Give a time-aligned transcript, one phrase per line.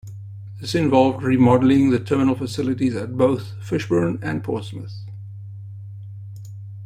[0.59, 4.95] This involved remodelling the terminal facilities at both Fishbourne and Portsmouth.